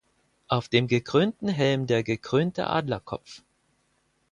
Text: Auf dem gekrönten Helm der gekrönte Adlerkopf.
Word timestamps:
Auf 0.47 0.67
dem 0.67 0.87
gekrönten 0.87 1.47
Helm 1.47 1.85
der 1.85 2.01
gekrönte 2.01 2.65
Adlerkopf. 2.65 3.43